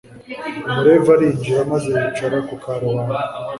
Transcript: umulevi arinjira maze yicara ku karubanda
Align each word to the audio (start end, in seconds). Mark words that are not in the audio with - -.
umulevi 0.67 1.07
arinjira 1.15 1.61
maze 1.71 1.87
yicara 1.95 2.37
ku 2.47 2.55
karubanda 2.63 3.17